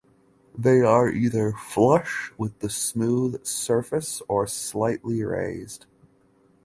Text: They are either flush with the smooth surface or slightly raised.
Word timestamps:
They 0.57 0.81
are 0.81 1.09
either 1.09 1.51
flush 1.51 2.31
with 2.35 2.57
the 2.57 2.71
smooth 2.71 3.45
surface 3.45 4.19
or 4.27 4.47
slightly 4.47 5.23
raised. 5.23 5.85